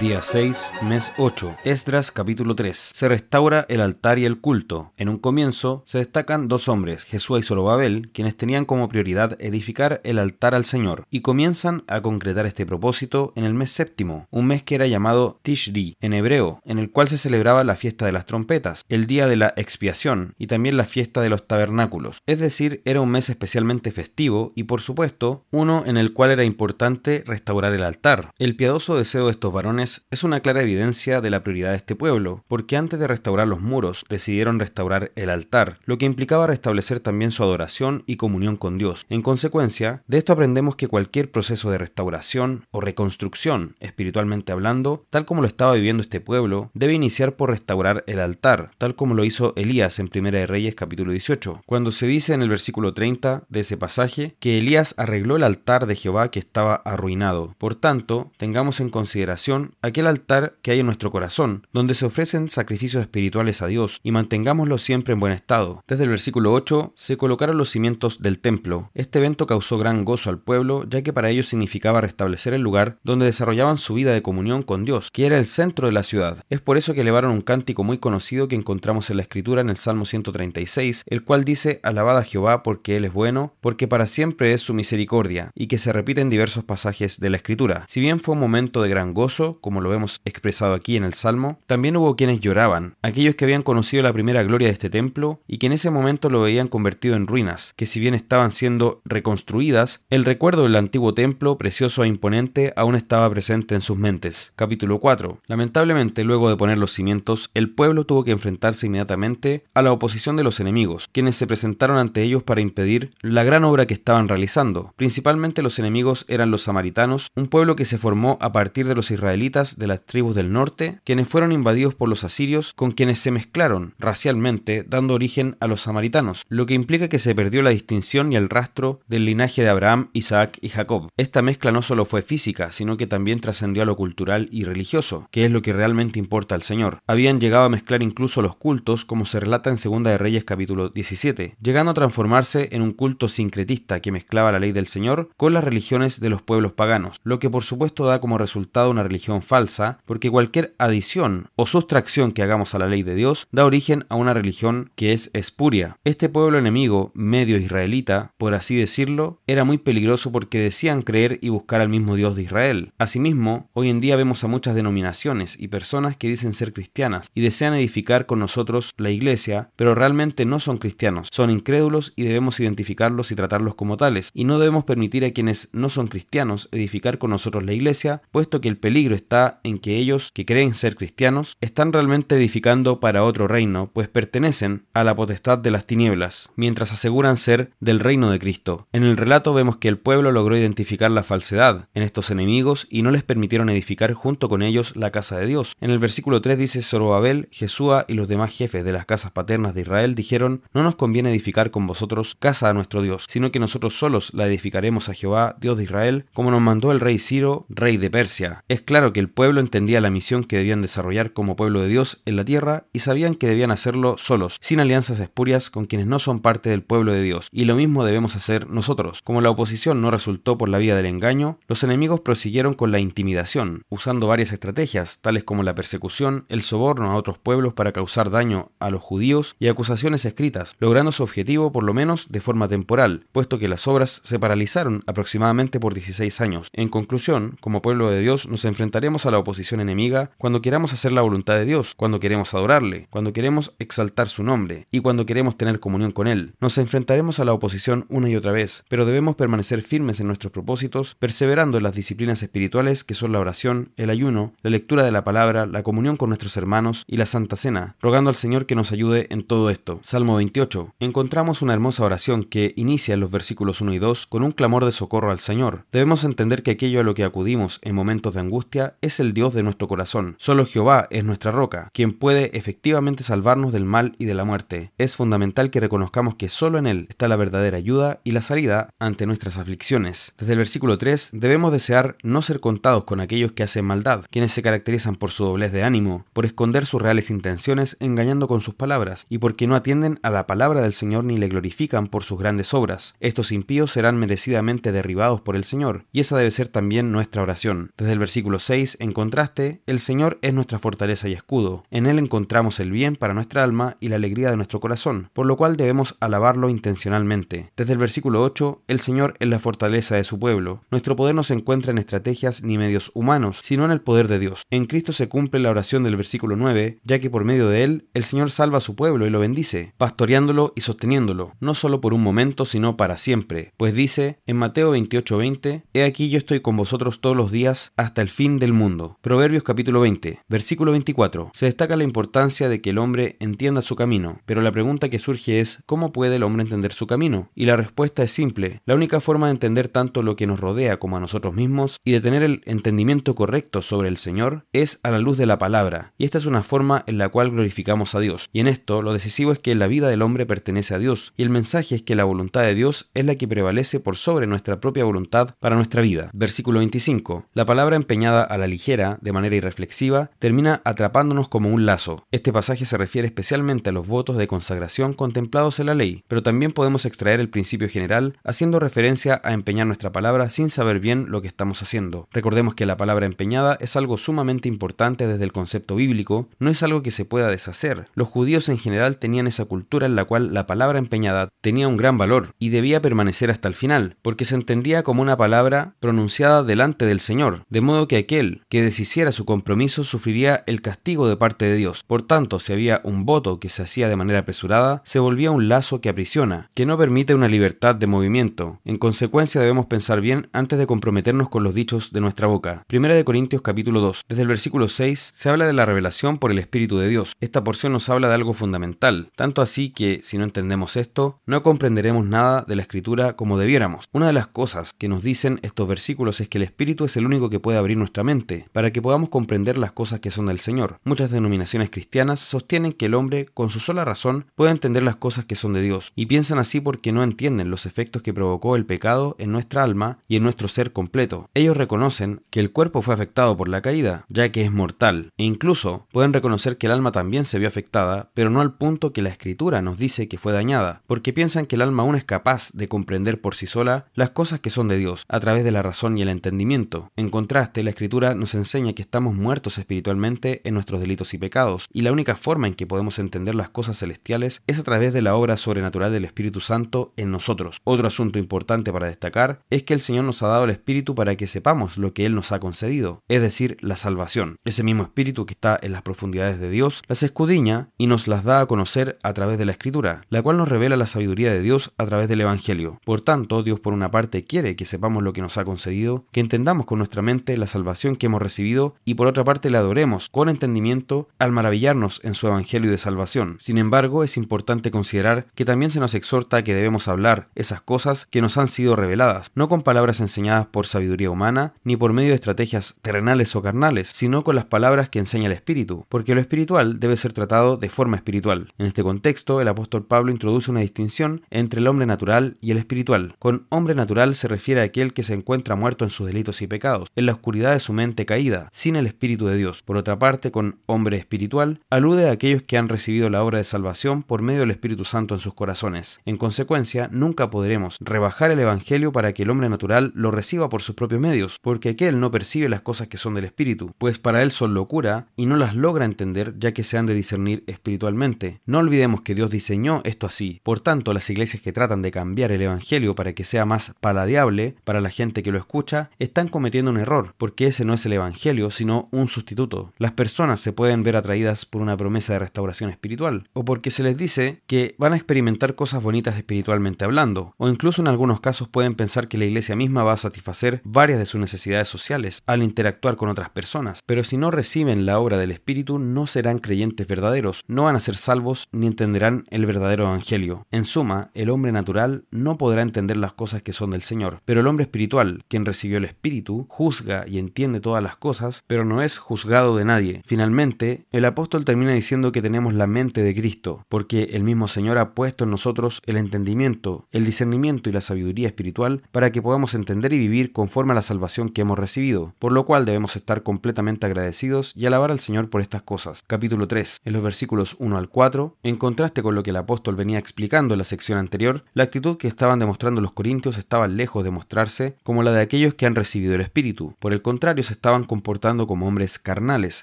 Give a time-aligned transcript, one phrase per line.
[0.00, 1.56] Día 6, mes 8.
[1.64, 2.90] Esdras capítulo 3.
[2.92, 4.92] Se restaura el altar y el culto.
[4.98, 10.02] En un comienzo se destacan dos hombres, Jesús y Zorobabel, quienes tenían como prioridad edificar
[10.04, 14.48] el altar al Señor, y comienzan a concretar este propósito en el mes séptimo, un
[14.48, 18.12] mes que era llamado Tishri en hebreo, en el cual se celebraba la fiesta de
[18.12, 22.18] las trompetas, el día de la expiación y también la fiesta de los tabernáculos.
[22.26, 26.44] Es decir, era un mes especialmente festivo y por supuesto uno en el cual era
[26.44, 28.32] importante restaurar el altar.
[28.38, 31.94] El piadoso deseo de estos varones es una clara evidencia de la prioridad de este
[31.94, 37.00] pueblo, porque antes de restaurar los muros decidieron restaurar el altar, lo que implicaba restablecer
[37.00, 39.06] también su adoración y comunión con Dios.
[39.08, 45.26] En consecuencia, de esto aprendemos que cualquier proceso de restauración o reconstrucción, espiritualmente hablando, tal
[45.26, 49.24] como lo estaba viviendo este pueblo, debe iniciar por restaurar el altar, tal como lo
[49.24, 53.44] hizo Elías en Primera de Reyes capítulo 18, cuando se dice en el versículo 30
[53.48, 57.54] de ese pasaje que Elías arregló el altar de Jehová que estaba arruinado.
[57.58, 62.48] Por tanto, tengamos en consideración aquel altar que hay en nuestro corazón, donde se ofrecen
[62.48, 65.82] sacrificios espirituales a Dios, y mantengámoslo siempre en buen estado.
[65.86, 68.90] Desde el versículo 8 se colocaron los cimientos del templo.
[68.94, 72.98] Este evento causó gran gozo al pueblo, ya que para ellos significaba restablecer el lugar
[73.02, 76.44] donde desarrollaban su vida de comunión con Dios, que era el centro de la ciudad.
[76.50, 79.70] Es por eso que elevaron un cántico muy conocido que encontramos en la escritura en
[79.70, 84.06] el Salmo 136, el cual dice, Alabad a Jehová porque Él es bueno, porque para
[84.06, 87.84] siempre es su misericordia, y que se repite en diversos pasajes de la escritura.
[87.88, 91.14] Si bien fue un momento de gran gozo, como lo vemos expresado aquí en el
[91.14, 95.40] Salmo, también hubo quienes lloraban, aquellos que habían conocido la primera gloria de este templo
[95.46, 99.00] y que en ese momento lo veían convertido en ruinas, que si bien estaban siendo
[99.04, 104.52] reconstruidas, el recuerdo del antiguo templo, precioso e imponente, aún estaba presente en sus mentes.
[104.56, 105.40] Capítulo 4.
[105.46, 110.36] Lamentablemente, luego de poner los cimientos, el pueblo tuvo que enfrentarse inmediatamente a la oposición
[110.36, 114.28] de los enemigos, quienes se presentaron ante ellos para impedir la gran obra que estaban
[114.28, 114.92] realizando.
[114.96, 119.10] Principalmente los enemigos eran los samaritanos, un pueblo que se formó a partir de los
[119.46, 123.94] de las tribus del norte, quienes fueron invadidos por los asirios, con quienes se mezclaron
[123.98, 128.36] racialmente, dando origen a los samaritanos, lo que implica que se perdió la distinción y
[128.36, 131.08] el rastro del linaje de Abraham, Isaac y Jacob.
[131.16, 135.28] Esta mezcla no solo fue física, sino que también trascendió a lo cultural y religioso,
[135.30, 136.98] que es lo que realmente importa al Señor.
[137.06, 140.88] Habían llegado a mezclar incluso los cultos, como se relata en Segunda de Reyes capítulo
[140.88, 145.52] 17, llegando a transformarse en un culto sincretista que mezclaba la ley del Señor con
[145.52, 149.35] las religiones de los pueblos paganos, lo que por supuesto da como resultado una religión
[149.42, 154.04] falsa, porque cualquier adición o sustracción que hagamos a la ley de Dios da origen
[154.08, 155.98] a una religión que es espuria.
[156.04, 161.48] Este pueblo enemigo, medio israelita, por así decirlo, era muy peligroso porque decían creer y
[161.48, 162.92] buscar al mismo Dios de Israel.
[162.98, 167.40] Asimismo, hoy en día vemos a muchas denominaciones y personas que dicen ser cristianas y
[167.40, 172.60] desean edificar con nosotros la iglesia, pero realmente no son cristianos, son incrédulos y debemos
[172.60, 177.18] identificarlos y tratarlos como tales, y no debemos permitir a quienes no son cristianos edificar
[177.18, 180.96] con nosotros la iglesia, puesto que el peligro está en que ellos, que creen ser
[180.96, 186.52] cristianos, están realmente edificando para otro reino, pues pertenecen a la potestad de las tinieblas,
[186.56, 188.86] mientras aseguran ser del reino de Cristo.
[188.92, 193.02] En el relato vemos que el pueblo logró identificar la falsedad en estos enemigos y
[193.02, 195.74] no les permitieron edificar junto con ellos la casa de Dios.
[195.80, 199.74] En el versículo 3 dice Zorobabel, Jesúa y los demás jefes de las casas paternas
[199.74, 203.58] de Israel dijeron, no nos conviene edificar con vosotros casa a nuestro Dios, sino que
[203.58, 207.66] nosotros solos la edificaremos a Jehová, Dios de Israel, como nos mandó el rey Ciro,
[207.68, 208.64] rey de Persia.
[208.68, 212.22] Es claro que el pueblo entendía la misión que debían desarrollar como pueblo de Dios
[212.24, 216.18] en la tierra y sabían que debían hacerlo solos, sin alianzas espurias con quienes no
[216.18, 217.48] son parte del pueblo de Dios.
[217.52, 219.22] Y lo mismo debemos hacer nosotros.
[219.22, 222.98] Como la oposición no resultó por la vía del engaño, los enemigos prosiguieron con la
[222.98, 228.30] intimidación, usando varias estrategias, tales como la persecución, el soborno a otros pueblos para causar
[228.30, 232.68] daño a los judíos y acusaciones escritas, logrando su objetivo por lo menos de forma
[232.68, 236.68] temporal, puesto que las obras se paralizaron aproximadamente por 16 años.
[236.72, 238.64] En conclusión, como pueblo de Dios nos
[238.96, 243.08] enfrentaremos a la oposición enemiga cuando queramos hacer la voluntad de Dios, cuando queremos adorarle,
[243.10, 246.54] cuando queremos exaltar su nombre y cuando queremos tener comunión con Él.
[246.60, 250.50] Nos enfrentaremos a la oposición una y otra vez, pero debemos permanecer firmes en nuestros
[250.50, 255.12] propósitos, perseverando en las disciplinas espirituales que son la oración, el ayuno, la lectura de
[255.12, 258.76] la palabra, la comunión con nuestros hermanos y la Santa Cena, rogando al Señor que
[258.76, 260.00] nos ayude en todo esto.
[260.04, 260.94] Salmo 28.
[261.00, 264.86] Encontramos una hermosa oración que inicia en los versículos 1 y 2 con un clamor
[264.86, 265.84] de socorro al Señor.
[265.92, 269.54] Debemos entender que aquello a lo que acudimos en momentos de angustia es el Dios
[269.54, 270.36] de nuestro corazón.
[270.38, 274.92] Solo Jehová es nuestra roca, quien puede efectivamente salvarnos del mal y de la muerte.
[274.98, 278.90] Es fundamental que reconozcamos que solo en Él está la verdadera ayuda y la salida
[278.98, 280.34] ante nuestras aflicciones.
[280.38, 284.52] Desde el versículo 3 debemos desear no ser contados con aquellos que hacen maldad, quienes
[284.52, 288.74] se caracterizan por su doblez de ánimo, por esconder sus reales intenciones engañando con sus
[288.74, 292.38] palabras, y porque no atienden a la palabra del Señor ni le glorifican por sus
[292.38, 293.14] grandes obras.
[293.20, 297.90] Estos impíos serán merecidamente derribados por el Señor, y esa debe ser también nuestra oración.
[297.96, 301.84] Desde el versículo 6, en contraste, el Señor es nuestra fortaleza y escudo.
[301.90, 305.46] En Él encontramos el bien para nuestra alma y la alegría de nuestro corazón, por
[305.46, 307.72] lo cual debemos alabarlo intencionalmente.
[307.74, 310.82] Desde el versículo 8, el Señor es la fortaleza de su pueblo.
[310.90, 314.38] Nuestro poder no se encuentra en estrategias ni medios humanos, sino en el poder de
[314.38, 314.64] Dios.
[314.70, 318.08] En Cristo se cumple la oración del versículo 9, ya que por medio de Él,
[318.12, 322.12] el Señor salva a su pueblo y lo bendice, pastoreándolo y sosteniéndolo, no solo por
[322.12, 323.72] un momento, sino para siempre.
[323.78, 328.20] Pues dice en Mateo 28:20, He aquí yo estoy con vosotros todos los días hasta
[328.20, 329.16] el fin del mundo.
[329.20, 331.52] Proverbios capítulo 20, versículo 24.
[331.54, 335.20] Se destaca la importancia de que el hombre entienda su camino, pero la pregunta que
[335.20, 337.48] surge es, ¿cómo puede el hombre entender su camino?
[337.54, 338.82] Y la respuesta es simple.
[338.84, 342.10] La única forma de entender tanto lo que nos rodea como a nosotros mismos y
[342.10, 346.12] de tener el entendimiento correcto sobre el Señor es a la luz de la palabra.
[346.18, 348.48] Y esta es una forma en la cual glorificamos a Dios.
[348.52, 351.44] Y en esto lo decisivo es que la vida del hombre pertenece a Dios, y
[351.44, 354.80] el mensaje es que la voluntad de Dios es la que prevalece por sobre nuestra
[354.80, 356.30] propia voluntad para nuestra vida.
[356.32, 357.46] Versículo 25.
[357.54, 362.24] La palabra empeñada a la ligera, de manera irreflexiva, termina atrapándonos como un lazo.
[362.30, 366.42] Este pasaje se refiere especialmente a los votos de consagración contemplados en la ley, pero
[366.42, 371.26] también podemos extraer el principio general haciendo referencia a empeñar nuestra palabra sin saber bien
[371.28, 372.28] lo que estamos haciendo.
[372.32, 376.82] Recordemos que la palabra empeñada es algo sumamente importante desde el concepto bíblico, no es
[376.82, 378.08] algo que se pueda deshacer.
[378.14, 381.96] Los judíos en general tenían esa cultura en la cual la palabra empeñada tenía un
[381.96, 386.62] gran valor y debía permanecer hasta el final, porque se entendía como una palabra pronunciada
[386.62, 391.36] delante del Señor, de modo que aquel que deshiciera su compromiso sufriría el castigo de
[391.36, 392.04] parte de Dios.
[392.06, 395.68] Por tanto, si había un voto que se hacía de manera apresurada, se volvía un
[395.68, 398.80] lazo que aprisiona, que no permite una libertad de movimiento.
[398.84, 402.84] En consecuencia, debemos pensar bien antes de comprometernos con los dichos de nuestra boca.
[402.86, 404.24] Primera de Corintios capítulo 2.
[404.28, 407.36] Desde el versículo 6 se habla de la revelación por el Espíritu de Dios.
[407.40, 411.62] Esta porción nos habla de algo fundamental, tanto así que si no entendemos esto, no
[411.62, 414.08] comprenderemos nada de la escritura como debiéramos.
[414.12, 417.26] Una de las cosas que nos dicen estos versículos es que el Espíritu es el
[417.26, 418.35] único que puede abrir nuestra mente,
[418.72, 420.98] para que podamos comprender las cosas que son del Señor.
[421.04, 425.44] Muchas denominaciones cristianas sostienen que el hombre, con su sola razón, puede entender las cosas
[425.44, 428.84] que son de Dios, y piensan así porque no entienden los efectos que provocó el
[428.84, 431.48] pecado en nuestra alma y en nuestro ser completo.
[431.54, 435.44] Ellos reconocen que el cuerpo fue afectado por la caída, ya que es mortal, e
[435.44, 439.22] incluso pueden reconocer que el alma también se vio afectada, pero no al punto que
[439.22, 442.70] la escritura nos dice que fue dañada, porque piensan que el alma aún es capaz
[442.72, 445.82] de comprender por sí sola las cosas que son de Dios, a través de la
[445.82, 447.10] razón y el entendimiento.
[447.16, 451.86] En contraste, la escritura nos enseña que estamos muertos espiritualmente en nuestros delitos y pecados,
[451.92, 455.22] y la única forma en que podemos entender las cosas celestiales es a través de
[455.22, 457.80] la obra sobrenatural del Espíritu Santo en nosotros.
[457.84, 461.36] Otro asunto importante para destacar es que el Señor nos ha dado el Espíritu para
[461.36, 464.56] que sepamos lo que Él nos ha concedido, es decir, la salvación.
[464.64, 468.44] Ese mismo Espíritu que está en las profundidades de Dios las escudriña y nos las
[468.44, 471.60] da a conocer a través de la Escritura, la cual nos revela la sabiduría de
[471.60, 473.00] Dios a través del Evangelio.
[473.04, 476.40] Por tanto, Dios por una parte quiere que sepamos lo que nos ha concedido, que
[476.40, 480.28] entendamos con nuestra mente la salvación que hemos recibido y por otra parte le adoremos
[480.28, 483.58] con entendimiento al maravillarnos en su Evangelio de salvación.
[483.60, 488.26] Sin embargo, es importante considerar que también se nos exhorta que debemos hablar esas cosas
[488.26, 492.28] que nos han sido reveladas, no con palabras enseñadas por sabiduría humana, ni por medio
[492.28, 496.40] de estrategias terrenales o carnales, sino con las palabras que enseña el Espíritu, porque lo
[496.40, 498.72] espiritual debe ser tratado de forma espiritual.
[498.78, 502.78] En este contexto, el apóstol Pablo introduce una distinción entre el hombre natural y el
[502.78, 503.34] espiritual.
[503.38, 506.66] Con hombre natural se refiere a aquel que se encuentra muerto en sus delitos y
[506.66, 509.82] pecados, en la oscuridad de su mente caída, sin el Espíritu de Dios.
[509.82, 513.64] Por otra parte, con hombre espiritual, alude a aquellos que han recibido la obra de
[513.64, 516.20] salvación por medio del Espíritu Santo en sus corazones.
[516.24, 520.82] En consecuencia, nunca podremos rebajar el Evangelio para que el hombre natural lo reciba por
[520.82, 524.42] sus propios medios, porque aquel no percibe las cosas que son del Espíritu, pues para
[524.42, 528.60] él son locura y no las logra entender ya que se han de discernir espiritualmente.
[528.66, 530.60] No olvidemos que Dios diseñó esto así.
[530.62, 534.76] Por tanto, las iglesias que tratan de cambiar el Evangelio para que sea más paladeable
[534.84, 538.12] para la gente que lo escucha, están cometiendo un error, porque ese no es el
[538.12, 539.92] Evangelio, sino un sustituto.
[539.98, 544.02] Las personas se pueden ver atraídas por una promesa de restauración espiritual, o porque se
[544.02, 548.68] les dice que van a experimentar cosas bonitas espiritualmente hablando, o incluso en algunos casos
[548.68, 552.62] pueden pensar que la iglesia misma va a satisfacer varias de sus necesidades sociales al
[552.62, 557.06] interactuar con otras personas, pero si no reciben la obra del Espíritu no serán creyentes
[557.06, 560.66] verdaderos, no van a ser salvos ni entenderán el verdadero Evangelio.
[560.70, 564.60] En suma, el hombre natural no podrá entender las cosas que son del Señor, pero
[564.60, 568.84] el hombre espiritual, quien recibió el Espíritu, juzga y entiende de todas las cosas, pero
[568.84, 570.22] no es juzgado de nadie.
[570.26, 574.98] Finalmente, el apóstol termina diciendo que tenemos la mente de Cristo, porque el mismo Señor
[574.98, 579.74] ha puesto en nosotros el entendimiento, el discernimiento y la sabiduría espiritual para que podamos
[579.74, 583.42] entender y vivir conforme a la salvación que hemos recibido, por lo cual debemos estar
[583.42, 586.22] completamente agradecidos y alabar al Señor por estas cosas.
[586.26, 589.96] Capítulo 3, en los versículos 1 al 4, en contraste con lo que el apóstol
[589.96, 594.24] venía explicando en la sección anterior, la actitud que estaban demostrando los corintios estaba lejos
[594.24, 596.94] de mostrarse como la de aquellos que han recibido el Espíritu.
[596.98, 599.82] Por el contrario, estaban comportando como hombres carnales,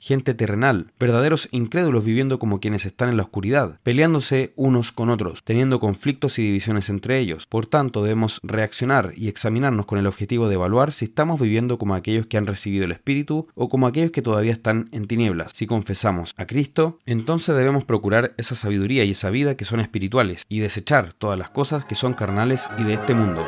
[0.02, 5.44] gente terrenal, verdaderos incrédulos viviendo como quienes están en la oscuridad, peleándose unos con otros,
[5.44, 7.48] teniendo conflictos y divisiones entre ellos.
[7.48, 11.96] Por tanto, debemos reaccionar y examinarnos con el objetivo de evaluar si estamos viviendo como
[11.96, 15.52] aquellos que han recibido el Espíritu o como aquellos que todavía están en tinieblas.
[15.56, 20.46] Si confesamos a Cristo, entonces debemos procurar esa sabiduría y esa vida que son espirituales
[20.50, 23.46] y desechar todas las cosas que son carnales y de este mundo.